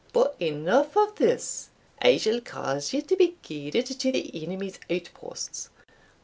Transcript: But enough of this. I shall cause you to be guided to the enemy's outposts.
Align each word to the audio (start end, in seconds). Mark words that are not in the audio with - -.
But 0.13 0.35
enough 0.39 0.97
of 0.97 1.17
this. 1.17 1.69
I 2.01 2.17
shall 2.17 2.41
cause 2.41 2.91
you 2.91 3.03
to 3.03 3.15
be 3.15 3.35
guided 3.47 3.85
to 3.99 4.11
the 4.11 4.43
enemy's 4.43 4.79
outposts. 4.89 5.69